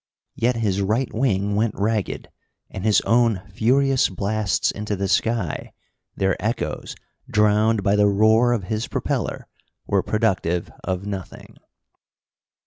[0.33, 2.31] Yet his right wing went ragged,
[2.71, 5.73] and his own furious blasts into the sky,
[6.15, 6.95] their echoes
[7.29, 9.45] drowned by the roar of his propeller,
[9.85, 11.55] were productive of nothing.